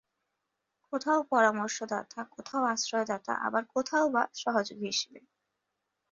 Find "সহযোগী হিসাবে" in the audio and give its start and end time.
4.35-5.19